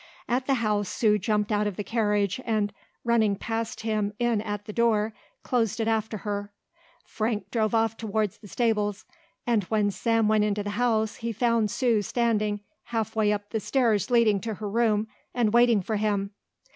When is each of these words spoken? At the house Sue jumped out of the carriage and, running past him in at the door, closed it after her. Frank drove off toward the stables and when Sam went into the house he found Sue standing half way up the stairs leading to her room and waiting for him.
At 0.27 0.47
the 0.47 0.55
house 0.55 0.89
Sue 0.89 1.19
jumped 1.19 1.51
out 1.51 1.67
of 1.67 1.75
the 1.75 1.83
carriage 1.83 2.41
and, 2.43 2.73
running 3.03 3.35
past 3.35 3.81
him 3.81 4.13
in 4.17 4.41
at 4.41 4.65
the 4.65 4.73
door, 4.73 5.13
closed 5.43 5.79
it 5.79 5.87
after 5.87 6.17
her. 6.25 6.51
Frank 7.05 7.51
drove 7.51 7.75
off 7.75 7.97
toward 7.97 8.31
the 8.31 8.47
stables 8.47 9.05
and 9.45 9.63
when 9.65 9.91
Sam 9.91 10.27
went 10.27 10.43
into 10.43 10.63
the 10.63 10.71
house 10.71 11.17
he 11.17 11.31
found 11.31 11.69
Sue 11.69 12.01
standing 12.01 12.61
half 12.85 13.15
way 13.15 13.31
up 13.31 13.51
the 13.51 13.59
stairs 13.59 14.09
leading 14.09 14.39
to 14.41 14.55
her 14.55 14.67
room 14.67 15.07
and 15.35 15.53
waiting 15.53 15.83
for 15.83 15.97
him. 15.97 16.31